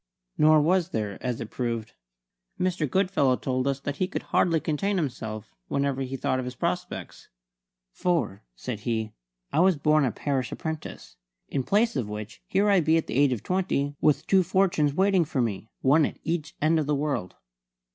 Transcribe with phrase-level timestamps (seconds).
[0.35, 1.93] Nor was there, as it proved.
[2.59, 2.89] Mr.
[2.89, 7.29] Goodfellow told us that he could hardly contain himself whenever he thought of his prospects;
[7.91, 9.13] "for," said he,
[9.53, 11.17] "I was born a parish apprentice;
[11.49, 14.91] in place of which here I be at the age of twenty with two fortunes
[14.95, 17.35] waiting for me, one at each end of the world."